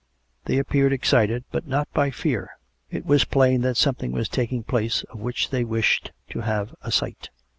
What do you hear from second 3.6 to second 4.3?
that something was